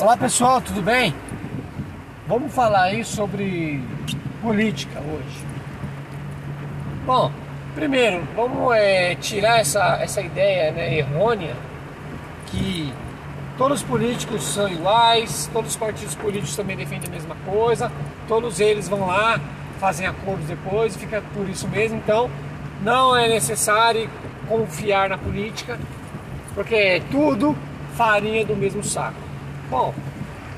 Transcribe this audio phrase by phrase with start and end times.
[0.00, 1.14] Olá pessoal, tudo bem?
[2.26, 3.80] Vamos falar aí sobre
[4.42, 5.44] política hoje.
[7.06, 7.30] Bom,
[7.76, 11.54] primeiro, vamos é, tirar essa, essa ideia né, errônea
[12.46, 12.92] que
[13.56, 17.92] todos os políticos são iguais, todos os partidos políticos também defendem a mesma coisa,
[18.26, 19.38] todos eles vão lá,
[19.78, 21.98] fazem acordos depois fica por isso mesmo.
[21.98, 22.28] Então,
[22.82, 24.10] não é necessário
[24.48, 25.78] confiar na política,
[26.52, 27.56] porque é tudo
[27.94, 29.23] farinha do mesmo saco.
[29.74, 29.92] Bom,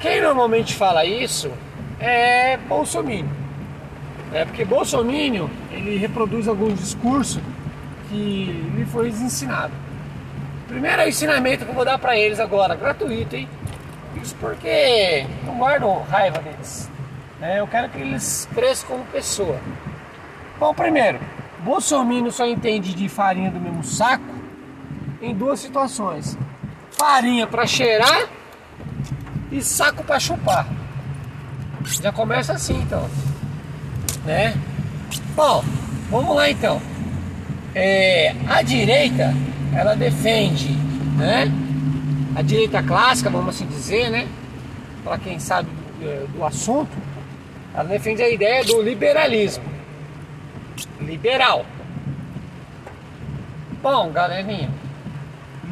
[0.00, 1.50] quem normalmente fala isso
[1.98, 3.24] é Bolsonaro.
[4.34, 7.42] É porque Bolsonaro ele reproduz alguns discursos
[8.10, 9.72] que lhe foi ensinado.
[10.66, 13.48] Primeiro ensinamento que eu vou dar para eles agora, gratuito, hein?
[14.22, 16.90] Isso porque não guardo raiva deles.
[17.40, 17.60] Né?
[17.60, 19.58] Eu quero que eles cresçam como pessoa.
[20.60, 21.18] Bom, primeiro,
[21.60, 24.34] Bolsonaro só entende de farinha do mesmo saco
[25.22, 26.36] em duas situações:
[26.90, 28.36] farinha para cheirar
[29.50, 30.66] e saco para chupar.
[32.02, 33.08] Já começa assim, então,
[34.24, 34.54] né?
[35.34, 35.64] Bom,
[36.10, 36.80] vamos lá então.
[37.74, 39.34] É, a direita,
[39.74, 40.70] ela defende,
[41.16, 41.50] né?
[42.36, 44.28] A direita clássica, vamos assim dizer, né?
[45.02, 46.96] Para quem sabe do, do assunto,
[47.74, 49.64] ela defende a ideia do liberalismo.
[51.00, 51.64] Liberal.
[53.80, 54.70] Bom, galerinha,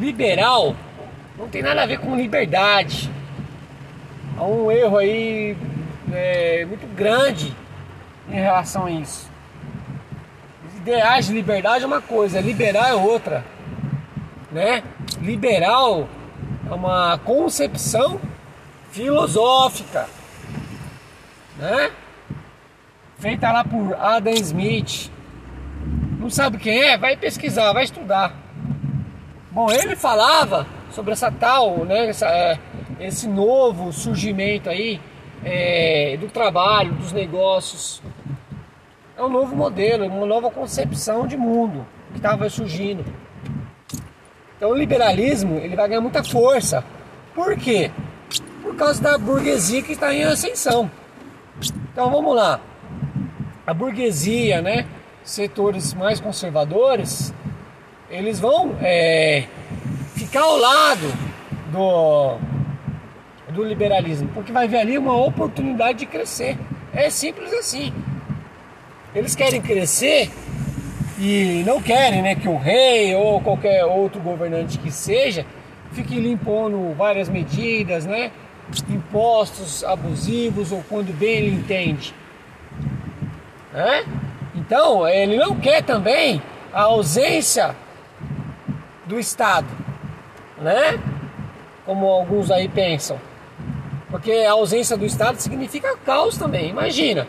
[0.00, 0.75] liberal
[1.39, 3.11] não tem nada a ver com liberdade.
[4.39, 5.56] Há um erro aí
[6.12, 7.55] é, muito grande
[8.29, 9.31] em relação a isso.
[10.77, 13.45] Ideais de liberdade é uma coisa, liberal é outra.
[14.53, 14.83] Né?
[15.20, 16.06] Liberal
[16.69, 18.20] é uma concepção
[18.91, 20.06] filosófica,
[21.59, 21.91] né?
[23.19, 25.11] Feita lá por Adam Smith.
[26.19, 26.98] Não sabe quem é?
[26.98, 28.34] Vai pesquisar, vai estudar.
[29.50, 32.09] Bom, ele falava sobre essa tal, né?
[32.09, 32.59] Essa, é,
[32.98, 35.00] esse novo surgimento aí
[35.44, 38.03] é, do trabalho, dos negócios.
[39.16, 43.04] É um novo modelo, uma nova concepção de mundo que estava surgindo.
[44.56, 46.84] Então o liberalismo ele vai ganhar muita força.
[47.34, 47.91] Por quê?
[48.62, 50.91] Por causa da burguesia que está em ascensão.
[51.92, 52.60] Então vamos lá.
[53.66, 54.87] A burguesia, né?
[55.22, 57.34] Setores mais conservadores,
[58.09, 59.44] eles vão é,
[60.15, 61.12] ficar ao lado
[61.72, 62.38] do,
[63.56, 66.59] do liberalismo, porque vai ver ali uma oportunidade de crescer.
[66.94, 67.93] É simples assim.
[69.15, 70.31] Eles querem crescer
[71.19, 75.47] e não querem né, que o rei ou qualquer outro governante que seja
[75.93, 78.31] fique lhe impondo várias medidas, né,
[78.91, 82.15] impostos abusivos ou quando bem ele entende.
[83.72, 84.05] Né?
[84.55, 87.75] Então, ele não quer também a ausência
[89.06, 89.69] do Estado,
[90.61, 91.00] né?
[91.87, 93.19] Como alguns aí pensam.
[94.11, 97.27] Porque a ausência do Estado significa caos também, imagina.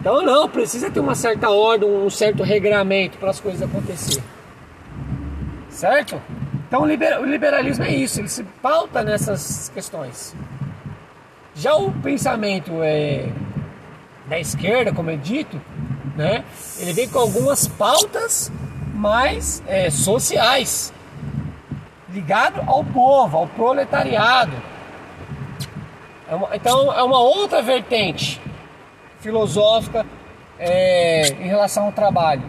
[0.00, 4.22] Então não, precisa ter uma certa ordem, um certo regramento para as coisas acontecer.
[5.68, 6.20] Certo?
[6.66, 6.86] Então o
[7.26, 10.34] liberalismo é isso, ele se pauta nessas questões.
[11.54, 13.28] Já o pensamento é,
[14.26, 15.60] da esquerda, como é dito,
[16.16, 16.44] né,
[16.78, 18.50] ele vem com algumas pautas
[18.94, 20.92] mais é, sociais,
[22.08, 24.52] ligado ao povo, ao proletariado.
[26.30, 28.40] É uma, então é uma outra vertente
[29.18, 30.06] filosófica
[30.60, 32.42] é, em relação ao trabalho.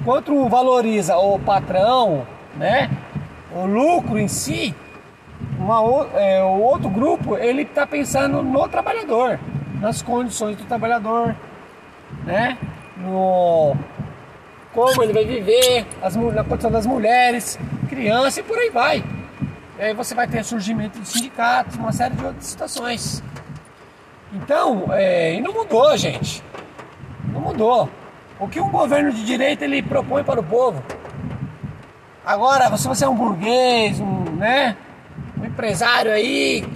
[0.00, 2.24] Enquanto valoriza o patrão,
[2.54, 2.88] né,
[3.52, 4.72] o lucro em si,
[5.58, 5.80] uma,
[6.14, 9.40] é, o outro grupo ele está pensando no trabalhador,
[9.80, 11.34] nas condições do trabalhador,
[12.24, 12.56] né,
[12.98, 13.74] no
[14.72, 17.58] como ele vai viver, as, na condição das mulheres,
[17.88, 19.15] crianças e por aí vai.
[19.78, 23.22] E aí você vai ter surgimento de sindicatos, uma série de outras situações.
[24.32, 26.42] Então, é, e não mudou, gente.
[27.32, 27.88] Não mudou.
[28.40, 30.82] O que um governo de direita ele propõe para o povo?
[32.24, 34.76] Agora, se você é um burguês, um, né,
[35.40, 36.66] um empresário aí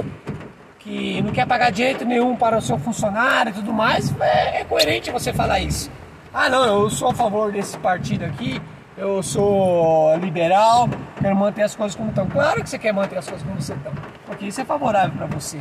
[0.78, 4.64] que não quer pagar direito nenhum para o seu funcionário e tudo mais, é, é
[4.64, 5.90] coerente você falar isso.
[6.32, 8.60] Ah, não, eu sou a favor desse partido aqui,
[8.96, 10.88] eu sou liberal,
[11.20, 12.26] quero manter as coisas como estão.
[12.28, 13.92] Claro que você quer manter as coisas como estão,
[14.26, 15.60] porque isso é favorável para você.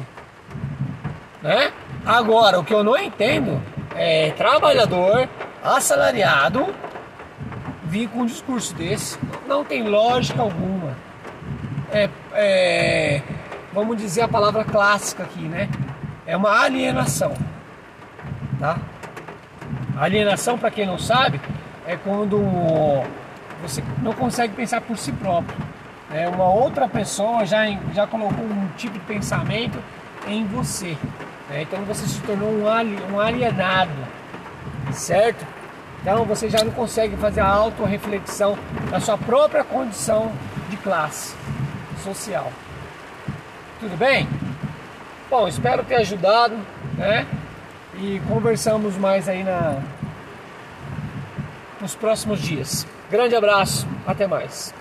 [1.42, 1.72] Né?
[2.06, 3.62] Agora, o que eu não entendo
[3.96, 5.28] é trabalhador
[5.64, 6.68] assalariado
[7.84, 9.18] vir com um discurso desse.
[9.48, 10.96] Não tem lógica alguma.
[11.92, 13.22] É, é,
[13.74, 15.68] vamos dizer a palavra clássica aqui, né?
[16.26, 17.34] É uma alienação.
[18.60, 18.78] Tá?
[19.98, 21.42] Alienação, para quem não sabe,
[21.88, 22.38] é quando
[23.62, 25.58] você não consegue pensar por si próprio.
[26.12, 29.78] É, uma outra pessoa já, já colocou um tipo de pensamento
[30.28, 30.98] em você.
[31.50, 31.64] Né?
[31.64, 33.92] Então você se tornou um, um alienado,
[34.92, 35.46] certo?
[36.02, 38.58] Então você já não consegue fazer a autorreflexão
[38.90, 40.32] da sua própria condição
[40.70, 41.36] de classe
[42.04, 42.52] social.
[43.80, 44.28] Tudo bem?
[45.30, 46.58] Bom, espero ter ajudado,
[46.98, 47.28] né?
[48.00, 49.80] E conversamos mais aí na
[51.80, 52.86] nos próximos dias.
[53.10, 54.74] Grande abraço, até mais.